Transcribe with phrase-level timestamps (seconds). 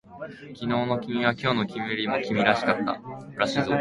[0.55, 2.99] 昨日の君は今日の君よりも君らしかった